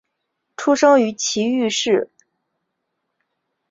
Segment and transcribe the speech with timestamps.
[0.57, 2.11] 出生于崎玉县熊谷市。